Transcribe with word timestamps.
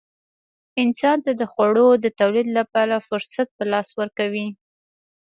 انسان 0.83 1.17
ته 1.25 1.31
د 1.39 1.41
خوړو 1.51 1.87
د 2.03 2.05
تولید 2.19 2.47
لپاره 2.59 3.05
فرصت 3.07 3.47
په 3.57 3.63
لاس 3.71 3.87
ورکوي. 3.99 4.47